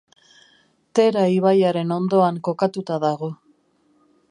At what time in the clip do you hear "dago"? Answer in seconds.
3.07-3.33